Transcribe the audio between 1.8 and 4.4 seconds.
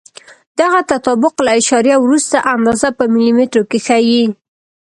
وروسته اندازه په ملي مترو کې ښیي.